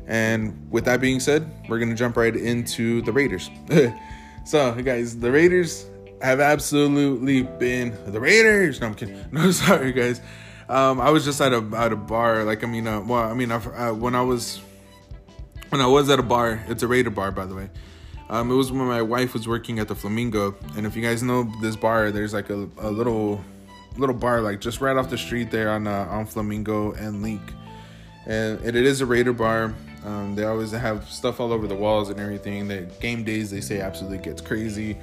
[0.07, 3.49] And with that being said, we're gonna jump right into the Raiders.
[4.45, 5.87] so, guys, the Raiders
[6.23, 8.81] have absolutely been the Raiders.
[8.81, 9.25] No, I'm kidding.
[9.33, 10.21] No, sorry, guys.
[10.69, 12.45] Um, I was just at a at a bar.
[12.45, 14.61] Like I mean, uh, well, I mean, uh, when I was
[15.71, 17.71] when I was at a bar, it's a Raider bar, by the way.
[18.29, 21.23] Um, it was when my wife was working at the Flamingo, and if you guys
[21.23, 23.43] know this bar, there's like a, a little
[23.97, 27.43] little bar like just right off the street there on uh, on Flamingo and Link,
[28.27, 29.75] and it is a Raider bar.
[30.05, 32.69] Um, they always have stuff all over the walls and everything.
[32.69, 34.97] The game days they say absolutely gets crazy.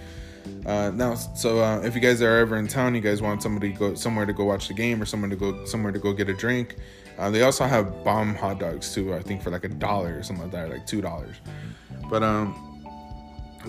[0.65, 3.73] Uh, now, so uh, if you guys are ever in town, you guys want somebody
[3.73, 6.13] to go somewhere to go watch the game or someone to go somewhere to go
[6.13, 6.75] get a drink.
[7.17, 9.13] Uh, they also have bomb hot dogs too.
[9.13, 11.35] I think for like a dollar or something like that, like two dollars.
[12.09, 12.81] But um,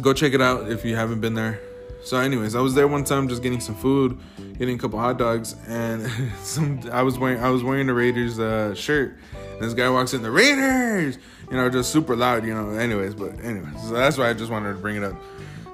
[0.00, 1.60] go check it out if you haven't been there.
[2.02, 4.18] So, anyways, I was there one time just getting some food,
[4.58, 6.10] getting a couple hot dogs, and
[6.42, 9.18] some I was wearing I was wearing the Raiders uh, shirt.
[9.52, 11.18] And this guy walks in, the Raiders,
[11.50, 12.70] you know, just super loud, you know.
[12.70, 15.16] Anyways, but anyways, so that's why I just wanted to bring it up.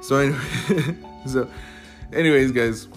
[0.00, 1.50] So anyway, so
[2.12, 2.88] anyways, guys,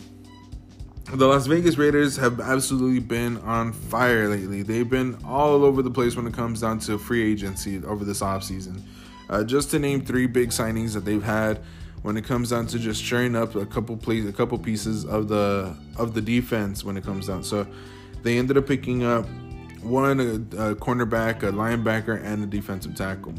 [1.14, 4.62] the Las Vegas Raiders have absolutely been on fire lately.
[4.62, 8.22] They've been all over the place when it comes down to free agency over this
[8.22, 8.82] offseason.
[9.30, 11.62] Uh, just to name three big signings that they've had
[12.04, 15.28] when it comes down to just sharing up a couple plays, a couple pieces of
[15.28, 17.44] the of the defense when it comes down.
[17.44, 17.68] So
[18.24, 19.26] they ended up picking up
[19.82, 20.24] one a,
[20.72, 23.34] a cornerback, a linebacker, and a defensive tackle.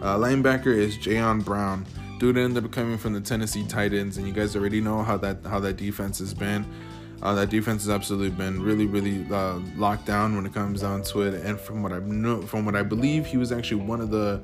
[0.00, 1.84] Uh, linebacker is Jayon Brown.
[2.18, 5.38] Dude ended up coming from the Tennessee Titans, and you guys already know how that
[5.44, 6.66] how that defense has been.
[7.20, 11.02] Uh, that defense has absolutely been really, really uh, locked down when it comes down
[11.02, 11.34] to it.
[11.34, 14.40] And from what I know, from what I believe, he was actually one of the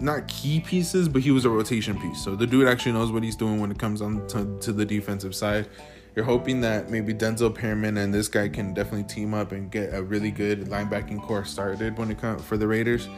[0.00, 2.22] not key pieces, but he was a rotation piece.
[2.22, 4.84] So the dude actually knows what he's doing when it comes on to, to the
[4.84, 5.68] defensive side.
[6.14, 9.92] You're hoping that maybe Denzel Perryman and this guy can definitely team up and get
[9.92, 13.08] a really good linebacking core started when it comes for the Raiders.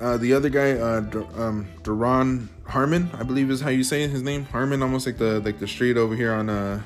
[0.00, 1.00] Uh, the other guy, uh,
[1.36, 4.44] um, Duron Harmon, I believe is how you say his name.
[4.44, 6.82] Harmon, almost like the like the street over here on uh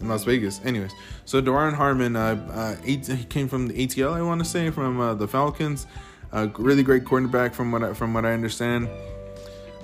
[0.00, 0.60] in Las Vegas.
[0.64, 0.92] Anyways,
[1.24, 5.00] so Duron Harmon, uh, uh, he came from the ATL, I want to say, from
[5.00, 5.86] uh, the Falcons.
[6.32, 8.88] A really great cornerback from what I, from what I understand.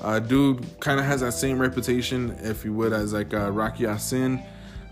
[0.00, 3.80] Uh, dude kind of has that same reputation, if you would, as like uh, Rock
[3.80, 4.42] Ya-Sin.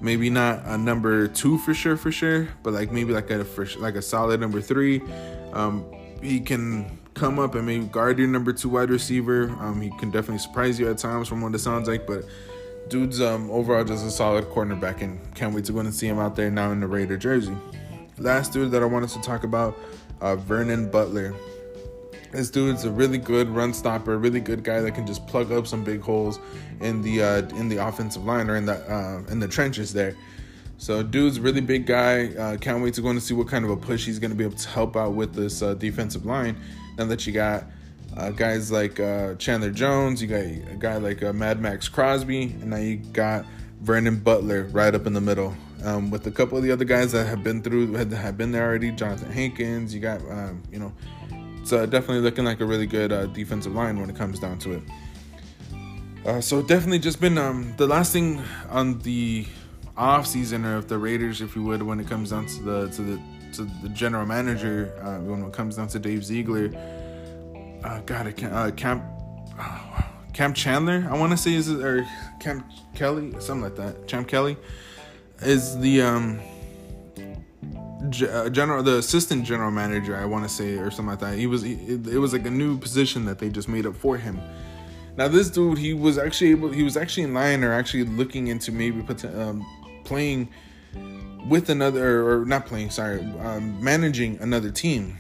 [0.00, 3.66] Maybe not a number two for sure, for sure, but like maybe like a for,
[3.78, 5.02] like a solid number three.
[5.52, 5.86] Um,
[6.20, 9.50] he can come up and maybe guard your number two wide receiver.
[9.60, 12.06] Um, he can definitely surprise you at times, from what it sounds like.
[12.06, 12.24] But
[12.88, 16.18] dude's um, overall just a solid cornerback, and can't wait to go and see him
[16.18, 17.56] out there now in the Raider jersey.
[18.18, 19.78] Last dude that I wanted to talk about
[20.20, 21.34] uh, Vernon Butler.
[22.32, 25.68] This dude's a really good run stopper, really good guy that can just plug up
[25.68, 26.40] some big holes
[26.80, 30.16] in the uh, in the offensive line or in the uh, in the trenches there.
[30.76, 32.34] So, dude's really big guy.
[32.34, 34.36] Uh, can't wait to go and see what kind of a push he's going to
[34.36, 36.56] be able to help out with this uh, defensive line.
[36.98, 37.66] Now that you got
[38.16, 42.70] uh, guys like uh, Chandler Jones, you got a guy like Mad Maxx Crosby, and
[42.70, 43.46] now you got
[43.80, 47.12] Vernon Butler right up in the middle um, with a couple of the other guys
[47.12, 48.90] that have been through have, have been there already.
[48.90, 50.92] Johnathan Hankins, you got um, you know,
[51.60, 54.58] it's uh, definitely looking like a really good uh, defensive line when it comes down
[54.60, 54.82] to it.
[56.26, 59.46] Uh, so definitely just been um, the last thing on the
[59.96, 63.02] off season of the Raiders, if you would, when it comes down to the to
[63.02, 63.20] the
[63.52, 66.70] to the general manager, uh, when it comes down to Dave Ziegler.
[67.84, 68.52] Uh, God, I can't.
[68.52, 69.04] Uh, Camp.
[69.60, 72.04] Oh, Camp Chandler, I want to say is it, or
[72.40, 74.08] Camp Kelly, something like that.
[74.08, 74.56] Champ Kelly
[75.42, 76.40] is the um
[78.22, 81.38] uh, general the assistant general manager i want to say or something like that.
[81.38, 84.16] He was it, it, was like a new position that they just made up for
[84.16, 84.40] him.
[85.16, 88.48] Now this dude he was actually able he was actually in line or actually looking
[88.48, 89.64] into maybe um,
[90.04, 90.48] playing
[91.48, 95.18] with another or not playing sorry um, managing another team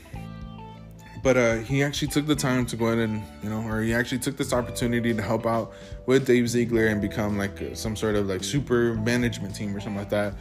[1.24, 3.94] but uh, he actually took the time to go in and you know or he
[3.94, 5.72] actually took this opportunity to help out
[6.06, 9.96] with dave ziegler and become like some sort of like super management team or something
[9.96, 10.34] like that.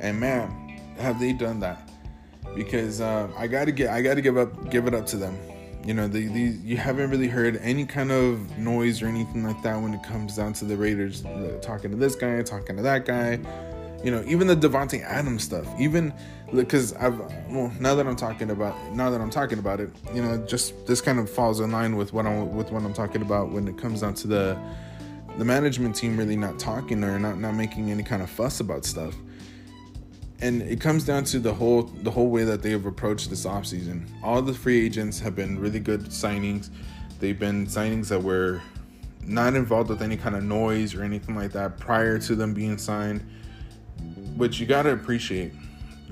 [0.00, 1.88] And man have they done that.
[2.56, 5.38] Because uh, i gotta get i gotta give up give it up to them.
[5.84, 9.62] You know the, the you haven't really heard any kind of noise or anything like
[9.62, 11.24] that when it comes down to the raiders
[11.60, 13.38] talking to this guy talking to that guy.
[14.02, 16.14] You know even the davante adams stuff even
[16.54, 20.22] because I've well now that I'm talking about now that I'm talking about it, you
[20.22, 23.22] know, just this kind of falls in line with what I'm with what I'm talking
[23.22, 24.58] about when it comes down to the
[25.38, 28.84] the management team really not talking or not not making any kind of fuss about
[28.84, 29.14] stuff.
[30.40, 33.46] And it comes down to the whole the whole way that they have approached this
[33.46, 34.06] offseason.
[34.22, 36.68] All the free agents have been really good signings.
[37.20, 38.60] They've been signings that were
[39.24, 42.76] not involved with any kind of noise or anything like that prior to them being
[42.76, 43.24] signed,
[44.36, 45.52] which you got to appreciate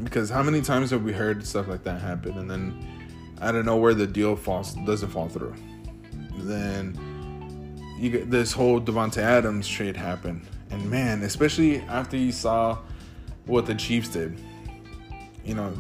[0.05, 2.87] because how many times have we heard stuff like that happen and then
[3.41, 5.55] I don't know where the deal falls doesn't fall through.
[6.39, 6.99] Then
[7.99, 10.47] you get this whole Davante Adams trade happen.
[10.71, 12.79] And man, especially after you saw
[13.47, 14.39] what the Chiefs did.
[15.45, 15.71] You know,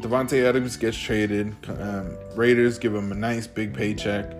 [0.00, 1.54] Davante Adams gets traded.
[1.68, 4.34] Um, Raiders give him a nice big paycheck.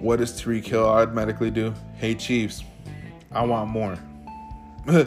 [0.00, 1.74] What does Tyreek Hill automatically do?
[1.94, 2.64] Hey Chiefs,
[3.32, 3.98] I want more.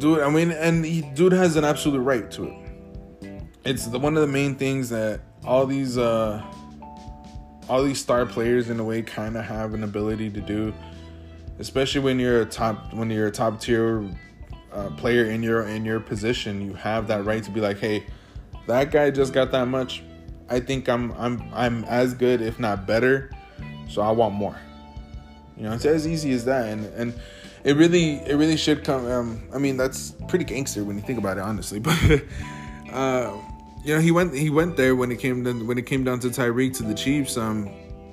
[0.00, 0.20] dude.
[0.20, 3.42] I mean, and he, dude has an absolute right to it.
[3.64, 6.42] It's the one of the main things that all these uh
[7.68, 10.74] all these star players in a way kind of have an ability to do
[11.60, 14.02] especially when you're a top when you're a top tier
[14.72, 16.60] uh, player in your in your position.
[16.62, 18.06] You have that right to be like, hey,
[18.66, 20.02] that guy just got that much.
[20.48, 23.30] I think I'm I'm I'm as good, if not better.
[23.88, 24.58] So I want more.
[25.56, 27.14] You know, it's as easy as that, and and
[27.64, 29.06] it really it really should come.
[29.06, 31.80] Um, I mean, that's pretty gangster when you think about it, honestly.
[32.90, 33.36] But uh,
[33.84, 36.20] you know, he went he went there when it came to, when it came down
[36.20, 37.36] to Tyreek to the Chiefs.
[37.36, 37.70] Um,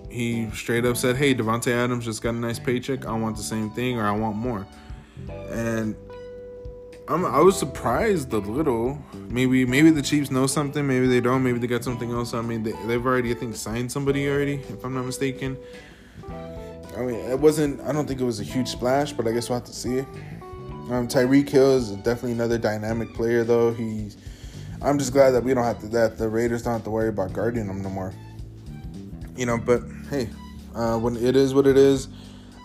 [0.10, 3.06] he straight up said, "Hey, Davante Adams just got a nice paycheck.
[3.06, 4.68] I want the same thing, or I want more."
[5.50, 5.96] And
[7.08, 8.98] I'm, I was surprised a little.
[9.30, 10.86] Maybe maybe the Chiefs know something.
[10.86, 11.44] Maybe they don't.
[11.44, 12.34] Maybe they got something else.
[12.34, 15.58] I mean, they, they've already I think signed somebody already, if I'm not mistaken.
[16.98, 17.80] I mean, it wasn't.
[17.82, 20.00] I don't think it was a huge splash, but I guess we'll have to see.
[20.90, 23.72] Um, Tyreek Hill is definitely another dynamic player, though.
[23.72, 24.18] He's.
[24.82, 27.10] I'm just glad that we don't have to that the Raiders don't have to worry
[27.10, 28.14] about guarding him no more.
[29.36, 30.30] You know, but hey,
[30.74, 32.08] uh, when it is what it is.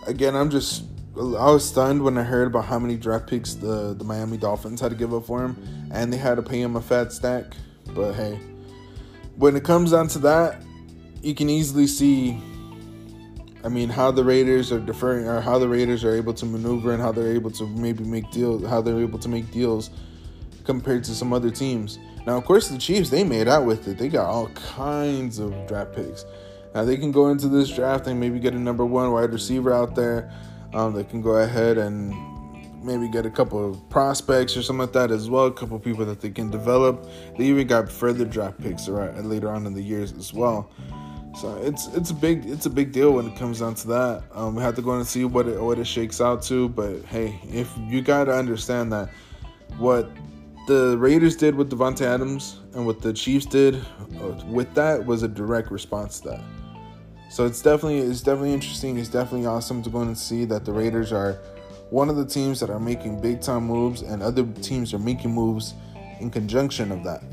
[0.07, 0.85] Again, I'm just.
[1.15, 4.81] I was stunned when I heard about how many draft picks the the Miami Dolphins
[4.81, 7.55] had to give up for him, and they had to pay him a fat stack.
[7.93, 8.39] But hey,
[9.35, 10.63] when it comes down to that,
[11.21, 12.41] you can easily see
[13.63, 16.91] I mean, how the Raiders are deferring, or how the Raiders are able to maneuver,
[16.91, 19.89] and how they're able to maybe make deals, how they're able to make deals
[20.65, 21.97] compared to some other teams.
[22.25, 23.97] Now, of course, the Chiefs they made out with it.
[23.97, 26.25] They got all kinds of draft picks.
[26.73, 29.71] Now they can go into this draft and maybe get a number one wide receiver
[29.71, 30.31] out there.
[30.73, 32.13] Um, they can go ahead and
[32.83, 35.45] maybe get a couple of prospects or something like that as well.
[35.45, 37.07] A couple of people that they can develop.
[37.37, 40.71] They even got further draft picks later on in the years as well.
[41.35, 44.23] So it's it's a big it's a big deal when it comes down to that.
[44.33, 46.69] Um, we have to go and see what it what it shakes out to.
[46.69, 49.09] But hey, if you got to understand that
[49.77, 50.09] what
[50.67, 53.75] the Raiders did with Davante Adams and what the Chiefs did
[54.21, 56.41] uh, with that was a direct response to that.
[57.29, 58.97] So it's definitely it's definitely interesting.
[58.97, 61.39] It's definitely awesome to go and see that the Raiders are
[61.89, 65.31] one of the teams that are making big time moves, and other teams are making
[65.31, 65.73] moves
[66.19, 67.23] in conjunction of that.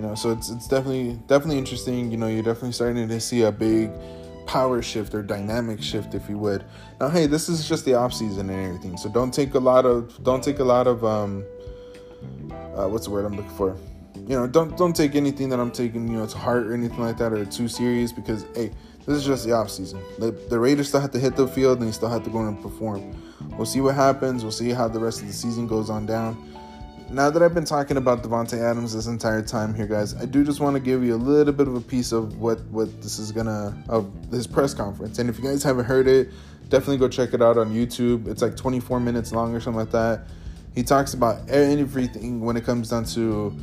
[0.00, 2.10] You know, so it's it's definitely definitely interesting.
[2.10, 3.90] You know, you're definitely starting to see a big
[4.46, 6.64] power shift or dynamic shift, if you would.
[6.98, 9.84] Now, hey, this is just the off season and everything, so don't take a lot
[9.84, 11.44] of don't take a lot of um,
[12.74, 13.76] uh, what's the word I'm looking for?
[14.14, 17.00] You know, don't don't take anything that I'm taking you know to heart or anything
[17.00, 18.70] like that or too serious because hey,
[19.04, 20.00] this is just the off season.
[20.18, 22.38] The, the Raiders still have to hit the field and they still have to go
[22.38, 23.22] and perform.
[23.58, 24.44] We'll see what happens.
[24.44, 26.49] We'll see how the rest of the season goes on down
[27.10, 30.44] now that I've been talking about Davante Adams this entire time here, guys, I do
[30.44, 33.18] just want to give you a little bit of a piece of what what this
[33.18, 35.18] is gonna of his press conference.
[35.18, 36.30] And if you guys haven't heard it,
[36.68, 38.28] definitely go check it out on YouTube.
[38.28, 40.28] It's like 24 minutes long or something like that.
[40.74, 43.56] He talks about everything when it comes down to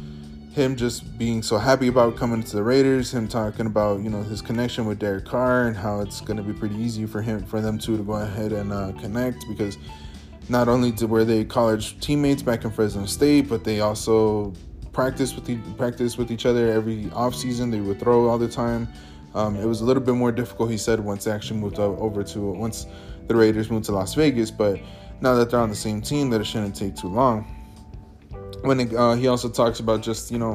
[0.52, 4.24] him just being so happy about coming to the Raiders, him talking about you know
[4.24, 7.62] his connection with Derek Carr and how it's gonna be pretty easy for him for
[7.62, 9.78] them two to go ahead and uh, connect because
[10.50, 14.54] not only were they college teammates back in Fresno State, but they also
[14.94, 17.70] practiced with the, practice with each other every off season.
[17.70, 18.88] They would throw all the time.
[19.36, 22.24] Um, it was a little bit more difficult, he said, once they actually moved over
[22.24, 22.88] to once
[23.28, 24.50] the Raiders moved to Las Vegas.
[24.50, 24.80] But
[25.22, 27.44] now that they're on the same team, that it shouldn't take too long.
[28.62, 30.54] When it, uh, he also talks about just you know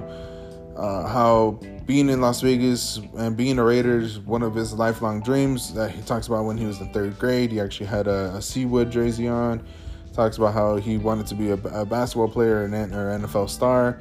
[0.76, 5.22] uh, how being in Las Vegas and being a Raider is one of his lifelong
[5.22, 5.74] dreams.
[5.74, 8.38] That he talks about when he was in third grade, he actually had a, a
[8.38, 9.64] Seawood jersey on
[10.12, 14.00] talks about how he wanted to be a, a basketball player and or NFL star.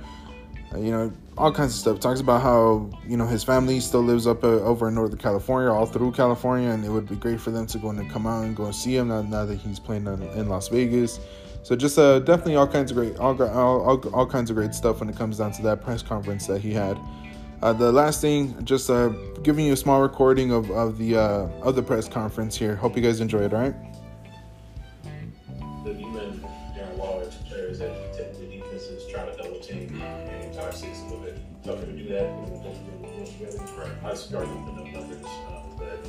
[0.73, 1.99] Uh, you know, all kinds of stuff.
[1.99, 5.71] Talks about how you know his family still lives up uh, over in Northern California,
[5.71, 8.43] all through California, and it would be great for them to go and come out
[8.43, 11.19] and go and see him now, now that he's playing in, in Las Vegas.
[11.63, 14.73] So just uh, definitely all kinds of great, all, all, all, all, kinds of great
[14.73, 16.97] stuff when it comes down to that press conference that he had.
[17.61, 19.09] Uh, the last thing, just uh,
[19.43, 22.75] giving you a small recording of, of the uh, of the press conference here.
[22.75, 23.53] Hope you guys enjoy it.
[23.53, 23.75] All right.
[34.29, 36.05] I with the numbers, uh, but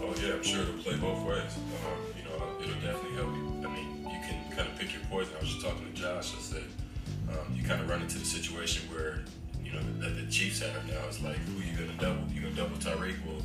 [0.00, 1.56] Oh yeah, I'm sure it'll play both ways.
[1.58, 3.66] Um, you know, it'll definitely help you.
[3.66, 5.34] I mean, you can kind of pick your poison.
[5.36, 6.34] I was just talking to Josh.
[6.36, 6.64] I said
[7.30, 9.24] um, you kind of run into the situation where
[9.62, 11.02] you know that the Chiefs have now.
[11.08, 12.32] It's like who are you gonna double?
[12.32, 13.16] You gonna double Tyreek?
[13.26, 13.42] Well,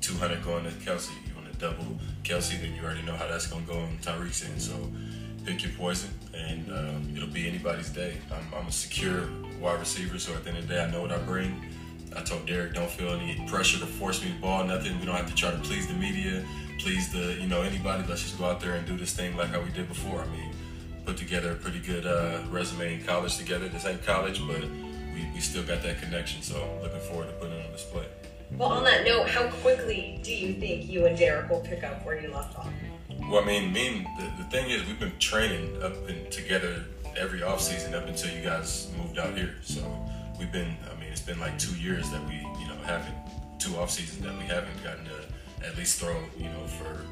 [0.00, 1.10] 200 going to Kelce.
[1.28, 2.58] You want to double Kelce?
[2.60, 4.60] Then you already know how that's gonna go on Tyreek's end.
[4.62, 4.74] So
[5.46, 8.16] pick your poison, and um, it'll be anybody's day.
[8.32, 9.28] I'm, I'm, a secure
[9.60, 11.64] wide receiver, so at the end of the day, I know what I bring.
[12.16, 14.98] I told Derek, don't feel any pressure to force me the ball, nothing.
[14.98, 16.44] We don't have to try to please the media,
[16.80, 18.04] please the you know anybody.
[18.08, 20.20] Let's just go out there and do this thing like how we did before.
[20.20, 20.52] I mean,
[21.04, 23.68] put together a pretty good uh, resume in college together.
[23.68, 26.42] This ain't college, but we, we still got that connection.
[26.42, 28.06] So looking forward to putting it on display.
[28.52, 32.04] Well, on that note, how quickly do you think you and Derek will pick up
[32.04, 32.68] where you left off?
[33.28, 36.84] Well, I mean, me and the, the thing is, we've been training up in, together
[37.16, 39.56] every off season up until you guys moved out here.
[39.62, 39.82] So
[40.38, 43.16] we've been, I mean, it's been like two years that we, you know, haven't
[43.58, 47.04] two off seasons that we haven't gotten to at least throw, you know, for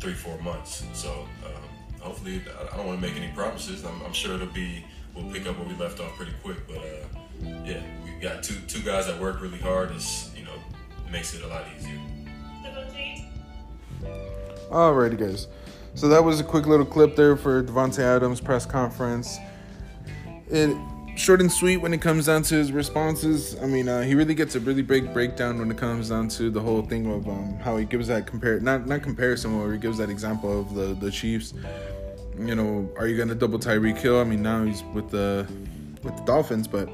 [0.00, 0.84] three, four months.
[0.94, 3.84] So um, hopefully, I, I don't want to make any promises.
[3.84, 4.84] I'm, I'm, sure it'll be
[5.14, 6.66] we'll pick up where we left off pretty quick.
[6.66, 9.92] But uh, yeah, we got two two guys that work really hard.
[9.92, 10.52] It's you know
[11.10, 12.00] makes it a lot easier.
[14.70, 15.46] Alrighty, guys.
[15.94, 19.38] So that was a quick little clip there for Davante Adams press conference.
[20.48, 20.76] It
[21.16, 23.56] short and sweet when it comes down to his responses.
[23.62, 26.50] I mean, uh, he really gets a really big breakdown when it comes down to
[26.50, 29.78] the whole thing of um, how he gives that compare not not comparison, where he
[29.78, 31.54] gives that example of the the Chiefs.
[32.38, 34.20] You know, are you gonna double Tyreek Hill?
[34.20, 35.46] I mean, now he's with the
[36.02, 36.88] with the Dolphins, but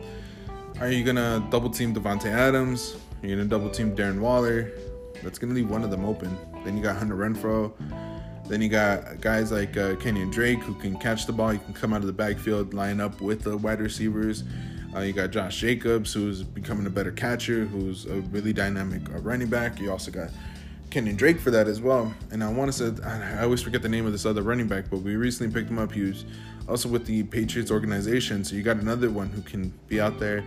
[0.81, 2.97] are you gonna double team Davante Adams?
[3.23, 4.71] Are you gonna double team Darren Waller?
[5.23, 6.37] That's gonna leave one of them open.
[6.65, 7.73] Then you got Hunter Renfrow.
[8.49, 11.53] Then you got guys like uh, Kenyan Drake who can catch the ball.
[11.53, 14.45] You can come out of the backfield, line up with the wide receivers.
[14.95, 19.19] Uh, you got Josh Jacobs, who's becoming a better catcher, who's a really dynamic uh,
[19.21, 19.81] running back.
[19.81, 20.31] You also got
[20.91, 22.13] Kenyan Drake for that as well.
[22.31, 24.91] And I want to say, I always forget the name of this other running back,
[24.91, 25.93] but we recently picked him up.
[25.93, 26.27] He was
[26.69, 28.45] also with the Patriots organization.
[28.45, 30.45] So you got another one who can be out there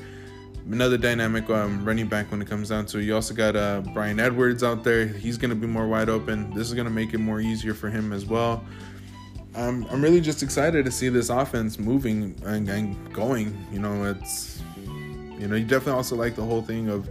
[0.72, 3.03] another dynamic um, running back when it comes down to it.
[3.03, 5.05] You also got uh, Bryan Edwards out there.
[5.05, 6.51] He's going to be more wide open.
[6.53, 8.63] This is going to make it more easier for him as well.
[9.55, 13.57] Um, I'm really just excited to see this offense moving and, and, going.
[13.72, 17.09] You know, it's you know you definitely also like the whole thing of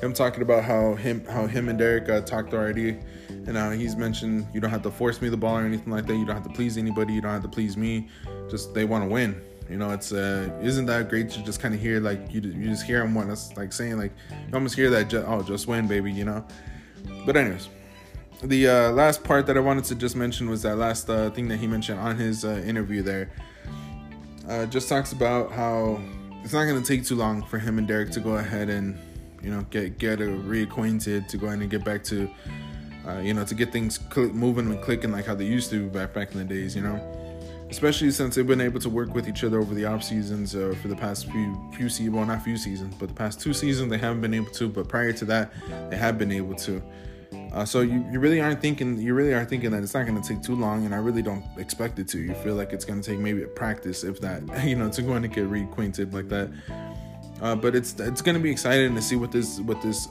[0.00, 2.96] him talking about how him how him and Derek uh, talked already,
[3.28, 6.06] and uh, he's mentioned you don't have to force me the ball or anything like
[6.06, 6.16] that.
[6.16, 7.12] You don't have to please anybody.
[7.12, 8.08] You don't have to please me.
[8.48, 9.42] Just they want to win
[9.72, 12.68] you know, it's uh, isn't that great to just kind of hear like you you
[12.68, 15.66] just hear him want us like saying like you almost hear that just, oh just
[15.66, 16.44] win baby, you know.
[17.24, 17.70] But anyways,
[18.42, 21.48] the uh, last part that I wanted to just mention was that last uh, thing
[21.48, 23.30] that he mentioned on his uh, interview there.
[24.46, 26.02] Uh, just talks about how
[26.44, 28.98] it's not going to take too long for him and Derek to go ahead and
[29.42, 32.28] you know get get a, reacquainted to go ahead and get back to
[33.08, 35.88] uh, you know to get things cl- moving and clicking like how they used to
[35.88, 37.21] back back in the days, you know
[37.72, 40.74] especially since they've been able to work with each other over the off seasons uh,
[40.82, 42.14] for the past few few seasons.
[42.14, 44.68] Well, not few seasons, but the past two seasons they haven't been able to.
[44.68, 45.52] But prior to that,
[45.88, 46.82] they have been able to.
[47.54, 50.20] Uh, so you, you really aren't thinking you really are thinking that it's not going
[50.20, 52.18] to take too long, and I really don't expect it to.
[52.18, 55.00] You feel like it's going to take maybe a practice, if that, you know, to
[55.00, 56.50] go and get reacquainted like that.
[57.40, 60.08] Uh, but it's it's going to be exciting to see what this what this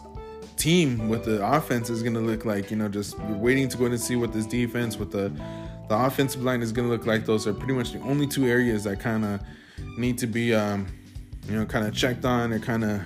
[0.58, 2.72] team with the offense is going to look like.
[2.72, 5.32] You know, just waiting to go and see what this defense with the
[5.92, 8.48] the offensive line is going to look like those are pretty much the only two
[8.48, 9.42] areas that kind of
[9.98, 10.88] need to be, um,
[11.50, 13.02] you know, kind of checked on or kind of,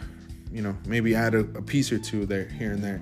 [0.52, 3.02] you know, maybe add a, a, piece or two there, here and there.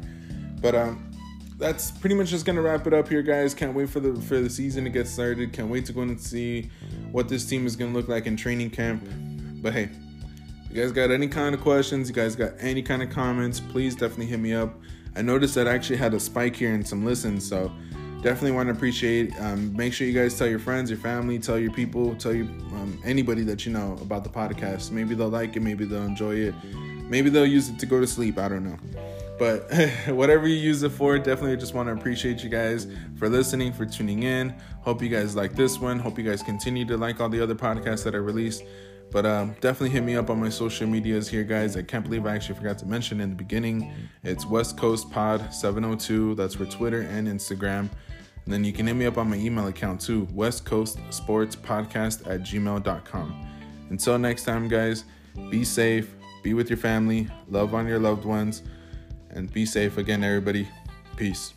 [0.61, 1.11] But um,
[1.57, 3.53] that's pretty much just gonna wrap it up here, guys.
[3.53, 5.51] Can't wait for the for the season to get started.
[5.51, 6.71] Can't wait to go and see
[7.11, 9.03] what this team is gonna look like in training camp.
[9.61, 9.89] But hey,
[10.71, 13.95] you guys got any kind of questions, you guys got any kind of comments, please
[13.95, 14.73] definitely hit me up.
[15.13, 17.69] I noticed that I actually had a spike here and some listens, so
[18.24, 19.38] definitely want to appreciate.
[19.39, 22.45] Um, make sure you guys tell your friends, your family, tell your people, tell you
[22.71, 24.91] um, anybody that you know about the podcast.
[24.91, 26.55] Maybe they'll like it, maybe they'll enjoy it,
[27.09, 28.39] maybe they'll use it to go to sleep.
[28.39, 28.78] I don't know.
[29.38, 29.69] But
[30.07, 33.86] whatever you use it for, definitely just want to appreciate you guys for listening, for
[33.86, 34.55] tuning in.
[34.82, 35.99] Hope you guys like this one.
[35.99, 38.63] Hope you guys continue to like all the other podcasts that I released.
[39.11, 41.78] But um, definitely hit me up on my social medias here, guys.
[41.78, 43.93] I can't believe I actually forgot to mention in the beginning.
[44.24, 46.34] It's West Coast Pod 702.
[46.34, 47.89] That's for Twitter and Instagram.
[48.45, 53.47] And then you can hit me up on my email account too, WestCoastSportsPodcast at gmail.com.
[53.89, 55.05] Until next time, guys,
[55.49, 58.63] be safe, be with your family, love on your loved ones,
[59.29, 60.67] and be safe again, everybody.
[61.15, 61.53] Peace.